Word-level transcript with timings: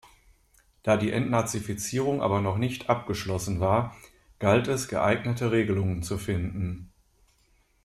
Da 0.81 0.97
die 0.97 1.11
Entnazifizierung 1.11 2.23
aber 2.23 2.41
noch 2.41 2.57
nicht 2.57 2.89
abgeschlossen 2.89 3.59
war, 3.59 3.95
galt 4.39 4.67
es, 4.67 4.87
geeignete 4.87 5.51
Regelungen 5.51 6.01
zu 6.01 6.17
finden. 6.17 6.91